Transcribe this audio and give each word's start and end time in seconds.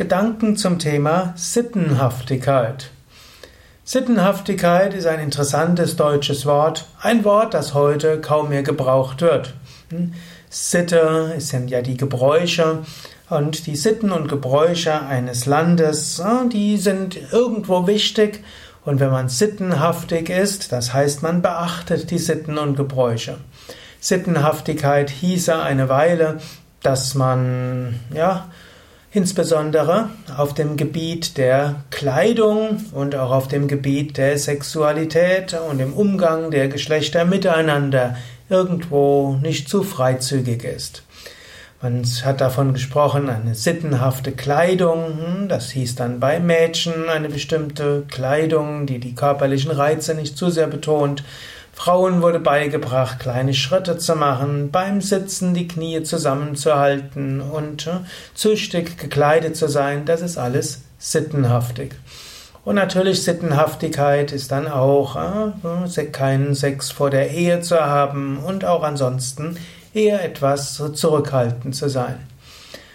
Gedanken 0.00 0.56
zum 0.56 0.78
Thema 0.78 1.34
Sittenhaftigkeit. 1.36 2.88
Sittenhaftigkeit 3.84 4.94
ist 4.94 5.04
ein 5.04 5.20
interessantes 5.20 5.94
deutsches 5.96 6.46
Wort, 6.46 6.86
ein 7.02 7.22
Wort, 7.26 7.52
das 7.52 7.74
heute 7.74 8.18
kaum 8.18 8.48
mehr 8.48 8.62
gebraucht 8.62 9.20
wird. 9.20 9.52
Hm? 9.90 10.14
Sitte 10.48 11.34
sind 11.36 11.68
ja 11.68 11.82
die 11.82 11.98
Gebräuche 11.98 12.78
und 13.28 13.66
die 13.66 13.76
Sitten 13.76 14.10
und 14.10 14.28
Gebräuche 14.28 15.02
eines 15.02 15.44
Landes, 15.44 16.22
die 16.50 16.78
sind 16.78 17.18
irgendwo 17.30 17.86
wichtig 17.86 18.42
und 18.86 19.00
wenn 19.00 19.10
man 19.10 19.28
sittenhaftig 19.28 20.30
ist, 20.30 20.72
das 20.72 20.94
heißt 20.94 21.22
man 21.22 21.42
beachtet 21.42 22.10
die 22.10 22.18
Sitten 22.18 22.56
und 22.56 22.74
Gebräuche. 22.74 23.36
Sittenhaftigkeit 24.00 25.10
hieße 25.10 25.60
eine 25.60 25.90
Weile, 25.90 26.40
dass 26.82 27.14
man 27.14 28.00
ja 28.14 28.48
insbesondere 29.12 30.10
auf 30.36 30.54
dem 30.54 30.76
Gebiet 30.76 31.36
der 31.36 31.82
Kleidung 31.90 32.84
und 32.92 33.16
auch 33.16 33.32
auf 33.32 33.48
dem 33.48 33.66
Gebiet 33.66 34.16
der 34.16 34.38
Sexualität 34.38 35.56
und 35.68 35.80
im 35.80 35.92
Umgang 35.92 36.50
der 36.50 36.68
Geschlechter 36.68 37.24
miteinander 37.24 38.16
irgendwo 38.48 39.36
nicht 39.42 39.68
zu 39.68 39.82
freizügig 39.82 40.64
ist. 40.64 41.02
Man 41.82 42.04
hat 42.24 42.42
davon 42.42 42.74
gesprochen, 42.74 43.30
eine 43.30 43.54
sittenhafte 43.54 44.32
Kleidung, 44.32 45.18
hm, 45.18 45.48
das 45.48 45.70
hieß 45.70 45.94
dann 45.94 46.20
bei 46.20 46.38
Mädchen 46.38 47.08
eine 47.08 47.30
bestimmte 47.30 48.04
Kleidung, 48.06 48.84
die 48.84 48.98
die 48.98 49.14
körperlichen 49.14 49.70
Reize 49.70 50.14
nicht 50.14 50.36
zu 50.36 50.50
sehr 50.50 50.66
betont 50.66 51.24
Frauen 51.82 52.20
wurde 52.20 52.40
beigebracht, 52.40 53.20
kleine 53.20 53.54
Schritte 53.54 53.96
zu 53.96 54.14
machen, 54.14 54.70
beim 54.70 55.00
Sitzen 55.00 55.54
die 55.54 55.66
Knie 55.66 56.02
zusammenzuhalten 56.02 57.40
und 57.40 57.86
äh, 57.86 58.00
züchtig 58.34 58.98
gekleidet 58.98 59.56
zu 59.56 59.66
sein. 59.66 60.04
Das 60.04 60.20
ist 60.20 60.36
alles 60.36 60.82
sittenhaftig. 60.98 61.94
Und 62.66 62.74
natürlich 62.74 63.22
Sittenhaftigkeit 63.22 64.30
ist 64.30 64.52
dann 64.52 64.68
auch 64.68 65.16
äh, 65.16 66.04
keinen 66.12 66.54
Sex 66.54 66.90
vor 66.90 67.08
der 67.08 67.30
Ehe 67.30 67.62
zu 67.62 67.80
haben 67.80 68.36
und 68.36 68.66
auch 68.66 68.82
ansonsten 68.82 69.56
eher 69.94 70.22
etwas 70.22 70.82
zurückhaltend 70.92 71.74
zu 71.74 71.88
sein. 71.88 72.18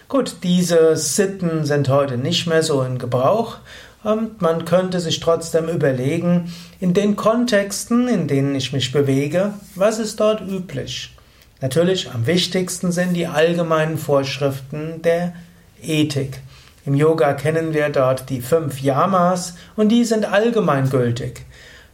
Gut, 0.07 0.35
diese 0.43 0.95
Sitten 0.95 1.65
sind 1.65 1.89
heute 1.89 2.17
nicht 2.17 2.45
mehr 2.45 2.61
so 2.61 2.83
in 2.83 2.99
Gebrauch 2.99 3.57
und 4.03 4.39
man 4.39 4.63
könnte 4.63 4.99
sich 4.99 5.19
trotzdem 5.19 5.67
überlegen, 5.67 6.53
in 6.79 6.93
den 6.93 7.15
Kontexten, 7.15 8.07
in 8.07 8.27
denen 8.27 8.53
ich 8.53 8.71
mich 8.71 8.91
bewege, 8.91 9.55
was 9.73 9.97
ist 9.97 10.19
dort 10.19 10.41
üblich? 10.41 11.15
Natürlich 11.59 12.11
am 12.11 12.27
wichtigsten 12.27 12.91
sind 12.91 13.15
die 13.15 13.25
allgemeinen 13.25 13.97
Vorschriften 13.97 15.01
der 15.01 15.33
Ethik. 15.81 16.39
Im 16.85 16.93
Yoga 16.93 17.33
kennen 17.33 17.73
wir 17.73 17.89
dort 17.89 18.29
die 18.29 18.41
fünf 18.41 18.79
Yamas 18.79 19.55
und 19.75 19.89
die 19.89 20.05
sind 20.05 20.25
allgemeingültig. 20.31 21.45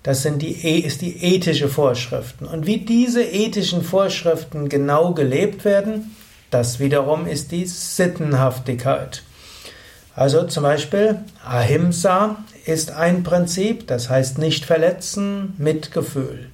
Das 0.04 0.22
sind 0.22 0.42
die, 0.42 0.66
e, 0.66 0.80
ist 0.80 1.02
die 1.02 1.24
ethische 1.24 1.70
Vorschriften. 1.70 2.46
Und 2.46 2.66
wie 2.66 2.80
diese 2.80 3.24
ethischen 3.24 3.84
Vorschriften 3.84 4.68
genau 4.68 5.14
gelebt 5.14 5.64
werden, 5.64 6.14
das 6.52 6.80
wiederum 6.80 7.26
ist 7.26 7.52
die 7.52 7.66
Sittenhaftigkeit. 7.66 9.24
Also 10.14 10.44
zum 10.44 10.64
Beispiel 10.64 11.20
Ahimsa 11.46 12.36
ist 12.66 12.92
ein 12.92 13.24
Prinzip, 13.24 13.88
das 13.88 14.10
heißt 14.10 14.38
nicht 14.38 14.66
verletzen, 14.66 15.56
Mitgefühl. 15.58 16.50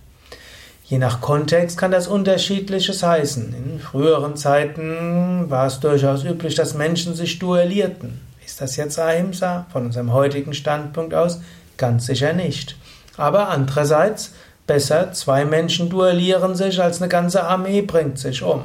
Je 0.86 1.00
nach 1.00 1.20
Kontext 1.20 1.78
kann 1.78 1.92
das 1.92 2.08
unterschiedliches 2.08 3.03
heißen. 3.03 3.53
In 3.53 3.80
früheren 3.80 4.38
Zeiten 4.38 5.50
war 5.50 5.68
es 5.68 5.81
durchaus 5.81 6.23
üblich, 6.23 6.56
dass 6.56 6.75
Menschen 6.75 7.14
sich 7.14 7.40
duellierten. 7.40 8.22
Ist 8.45 8.62
das 8.62 8.78
jetzt 8.78 8.98
Ahimsa 8.98 9.66
von 9.73 9.88
unserem 9.88 10.14
heutigen 10.14 10.53
Standpunkt 10.53 11.14
aus? 11.14 11.42
Ganz 11.75 12.06
sicher 12.06 12.31
nicht. 12.31 12.78
Aber 13.18 13.50
andererseits, 13.50 14.31
besser 14.66 15.12
zwei 15.12 15.44
Menschen 15.44 15.90
duellieren 15.90 16.56
sich, 16.56 16.81
als 16.81 17.02
eine 17.02 17.09
ganze 17.09 17.44
Armee 17.44 17.81
bringt 17.81 18.19
sich 18.19 18.41
um. 18.44 18.64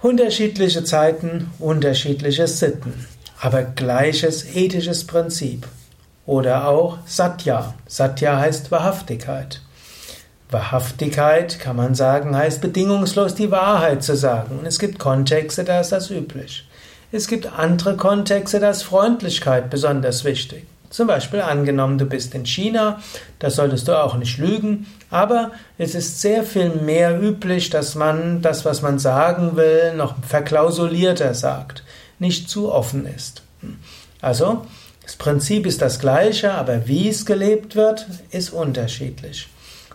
Unterschiedliche 0.00 0.84
Zeiten, 0.84 1.50
unterschiedliche 1.58 2.46
Sitten, 2.46 3.06
aber 3.40 3.64
gleiches 3.64 4.54
ethisches 4.54 5.04
Prinzip. 5.04 5.66
Oder 6.24 6.68
auch 6.68 6.98
Satya. 7.04 7.74
Satya 7.88 8.38
heißt 8.38 8.70
Wahrhaftigkeit. 8.70 9.60
Wahrhaftigkeit, 10.50 11.58
kann 11.58 11.74
man 11.74 11.96
sagen, 11.96 12.36
heißt 12.36 12.60
bedingungslos 12.60 13.34
die 13.34 13.50
Wahrheit 13.50 14.04
zu 14.04 14.14
sagen. 14.14 14.60
Und 14.60 14.66
es 14.66 14.78
gibt 14.78 15.00
Kontexte, 15.00 15.64
da 15.64 15.80
ist 15.80 15.90
das 15.90 16.10
üblich. 16.10 16.68
Es 17.10 17.26
gibt 17.26 17.52
andere 17.58 17.96
Kontexte, 17.96 18.60
da 18.60 18.70
ist 18.70 18.84
Freundlichkeit 18.84 19.68
besonders 19.68 20.24
wichtig. 20.24 20.64
Zum 20.90 21.06
Beispiel 21.06 21.42
angenommen, 21.42 21.98
du 21.98 22.06
bist 22.06 22.34
in 22.34 22.46
China, 22.46 23.00
da 23.38 23.50
solltest 23.50 23.88
du 23.88 24.02
auch 24.02 24.16
nicht 24.16 24.38
lügen, 24.38 24.86
aber 25.10 25.52
es 25.76 25.94
ist 25.94 26.20
sehr 26.20 26.44
viel 26.44 26.70
mehr 26.70 27.20
üblich, 27.20 27.68
dass 27.68 27.94
man 27.94 28.40
das, 28.40 28.64
was 28.64 28.80
man 28.80 28.98
sagen 28.98 29.56
will, 29.56 29.94
noch 29.94 30.14
verklausulierter 30.26 31.34
sagt, 31.34 31.82
nicht 32.18 32.48
zu 32.48 32.72
offen 32.72 33.06
ist. 33.06 33.42
Also, 34.22 34.66
das 35.02 35.16
Prinzip 35.16 35.66
ist 35.66 35.82
das 35.82 35.98
gleiche, 36.00 36.52
aber 36.52 36.86
wie 36.86 37.08
es 37.08 37.26
gelebt 37.26 37.76
wird, 37.76 38.06
ist 38.30 38.50
unterschiedlich. 38.50 39.48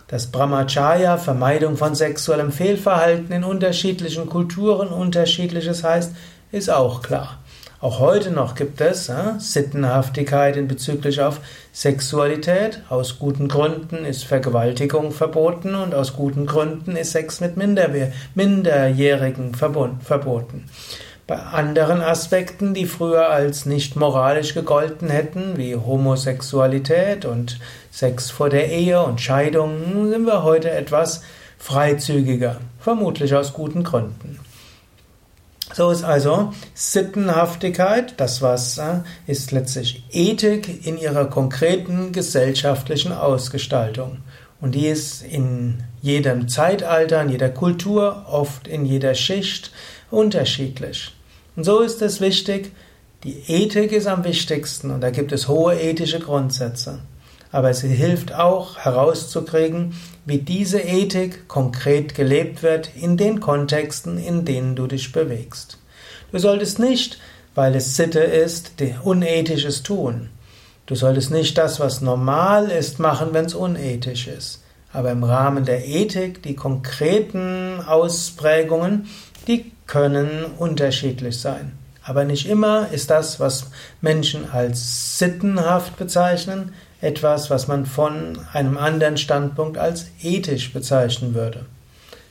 Das 0.08 0.26
Brahmacharya, 0.26 1.18
Vermeidung 1.18 1.76
von 1.76 1.94
sexuellem 1.94 2.52
Fehlverhalten 2.52 3.32
in 3.32 3.42
unterschiedlichen 3.42 4.28
Kulturen 4.28 4.88
unterschiedliches 4.88 5.82
heißt, 5.82 6.12
ist 6.52 6.70
auch 6.70 7.02
klar. 7.02 7.38
Auch 7.84 7.98
heute 7.98 8.30
noch 8.30 8.54
gibt 8.54 8.80
es 8.80 9.10
äh, 9.10 9.34
Sittenhaftigkeit 9.38 10.56
in 10.56 10.68
bezüglich 10.68 11.20
auf 11.20 11.40
Sexualität. 11.74 12.80
Aus 12.88 13.18
guten 13.18 13.46
Gründen 13.46 14.06
ist 14.06 14.24
Vergewaltigung 14.24 15.12
verboten 15.12 15.74
und 15.74 15.94
aus 15.94 16.14
guten 16.14 16.46
Gründen 16.46 16.96
ist 16.96 17.12
Sex 17.12 17.42
mit 17.42 17.58
Minderjährigen 17.58 19.54
verboten. 19.54 20.64
Bei 21.26 21.36
anderen 21.36 22.00
Aspekten, 22.00 22.72
die 22.72 22.86
früher 22.86 23.28
als 23.28 23.66
nicht 23.66 23.96
moralisch 23.96 24.54
gegolten 24.54 25.10
hätten, 25.10 25.58
wie 25.58 25.76
Homosexualität 25.76 27.26
und 27.26 27.60
Sex 27.90 28.30
vor 28.30 28.48
der 28.48 28.70
Ehe 28.70 29.02
und 29.02 29.20
Scheidung, 29.20 30.08
sind 30.08 30.24
wir 30.24 30.42
heute 30.42 30.70
etwas 30.70 31.20
freizügiger, 31.58 32.62
vermutlich 32.80 33.34
aus 33.34 33.52
guten 33.52 33.84
Gründen. 33.84 34.38
So 35.72 35.90
ist 35.90 36.04
also 36.04 36.52
Sittenhaftigkeit, 36.74 38.14
das 38.18 38.42
was 38.42 38.78
äh, 38.78 39.00
ist 39.26 39.50
letztlich 39.50 40.04
Ethik 40.10 40.86
in 40.86 40.98
ihrer 40.98 41.24
konkreten 41.24 42.12
gesellschaftlichen 42.12 43.12
Ausgestaltung. 43.12 44.18
Und 44.60 44.74
die 44.74 44.86
ist 44.86 45.22
in 45.22 45.82
jedem 46.02 46.48
Zeitalter, 46.48 47.22
in 47.22 47.30
jeder 47.30 47.48
Kultur, 47.48 48.26
oft 48.30 48.68
in 48.68 48.84
jeder 48.84 49.14
Schicht 49.14 49.72
unterschiedlich. 50.10 51.14
Und 51.56 51.64
so 51.64 51.80
ist 51.80 52.02
es 52.02 52.20
wichtig, 52.20 52.72
die 53.24 53.38
Ethik 53.48 53.92
ist 53.92 54.06
am 54.06 54.24
wichtigsten 54.24 54.90
und 54.90 55.00
da 55.00 55.10
gibt 55.10 55.32
es 55.32 55.48
hohe 55.48 55.80
ethische 55.80 56.20
Grundsätze. 56.20 57.00
Aber 57.54 57.72
sie 57.72 57.86
hilft 57.86 58.34
auch 58.34 58.78
herauszukriegen, 58.78 59.94
wie 60.26 60.38
diese 60.38 60.80
Ethik 60.80 61.46
konkret 61.46 62.16
gelebt 62.16 62.64
wird 62.64 62.90
in 63.00 63.16
den 63.16 63.38
Kontexten, 63.38 64.18
in 64.18 64.44
denen 64.44 64.74
du 64.74 64.88
dich 64.88 65.12
bewegst. 65.12 65.78
Du 66.32 66.38
solltest 66.40 66.80
nicht, 66.80 67.20
weil 67.54 67.76
es 67.76 67.94
Sitte 67.94 68.18
ist, 68.18 68.72
unethisches 69.04 69.84
tun. 69.84 70.30
Du 70.86 70.96
solltest 70.96 71.30
nicht 71.30 71.56
das, 71.56 71.78
was 71.78 72.00
normal 72.00 72.72
ist, 72.72 72.98
machen, 72.98 73.28
wenn 73.30 73.44
es 73.44 73.54
unethisch 73.54 74.26
ist. 74.26 74.64
Aber 74.92 75.12
im 75.12 75.22
Rahmen 75.22 75.64
der 75.64 75.86
Ethik, 75.86 76.42
die 76.42 76.56
konkreten 76.56 77.80
Ausprägungen, 77.86 79.08
die 79.46 79.70
können 79.86 80.44
unterschiedlich 80.58 81.38
sein. 81.38 81.78
Aber 82.04 82.24
nicht 82.24 82.46
immer 82.46 82.88
ist 82.90 83.10
das, 83.10 83.40
was 83.40 83.70
Menschen 84.02 84.50
als 84.50 85.18
sittenhaft 85.18 85.96
bezeichnen, 85.96 86.74
etwas, 87.00 87.50
was 87.50 87.66
man 87.66 87.86
von 87.86 88.38
einem 88.52 88.76
anderen 88.76 89.16
Standpunkt 89.16 89.78
als 89.78 90.06
ethisch 90.22 90.72
bezeichnen 90.72 91.34
würde. 91.34 91.64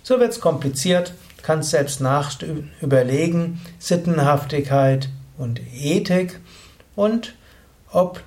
So 0.04 0.20
wird 0.20 0.32
es 0.32 0.40
kompliziert, 0.40 1.14
kannst 1.42 1.72
selbst 1.72 2.02
nach 2.02 2.32
überlegen, 2.82 3.62
Sittenhaftigkeit 3.80 5.10
und 5.38 5.60
Ethik 5.74 6.40
und 6.96 7.34
ob 7.92 8.22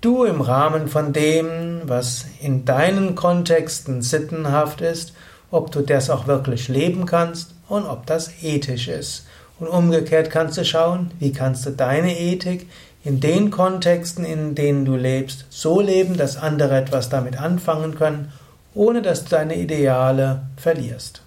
du 0.00 0.24
im 0.24 0.40
Rahmen 0.40 0.88
von 0.88 1.12
dem, 1.12 1.82
was 1.84 2.26
in 2.40 2.64
deinen 2.64 3.14
Kontexten 3.14 4.02
sittenhaft 4.02 4.80
ist, 4.80 5.14
ob 5.50 5.72
du 5.72 5.80
das 5.80 6.10
auch 6.10 6.26
wirklich 6.26 6.68
leben 6.68 7.06
kannst 7.06 7.54
und 7.68 7.84
ob 7.86 8.06
das 8.06 8.42
ethisch 8.42 8.88
ist. 8.88 9.26
Und 9.58 9.68
umgekehrt 9.68 10.30
kannst 10.30 10.58
du 10.58 10.64
schauen, 10.64 11.10
wie 11.18 11.32
kannst 11.32 11.64
du 11.64 11.70
deine 11.70 12.18
Ethik 12.18 12.68
in 13.04 13.20
den 13.20 13.50
Kontexten, 13.50 14.24
in 14.24 14.54
denen 14.54 14.84
du 14.84 14.96
lebst, 14.96 15.46
so 15.48 15.80
leben, 15.80 16.16
dass 16.16 16.36
andere 16.36 16.76
etwas 16.76 17.08
damit 17.08 17.40
anfangen 17.40 17.94
können, 17.94 18.32
ohne 18.74 19.00
dass 19.00 19.24
du 19.24 19.30
deine 19.30 19.56
Ideale 19.56 20.42
verlierst. 20.56 21.22